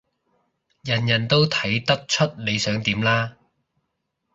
[0.81, 3.37] 人人都睇得出你想點啦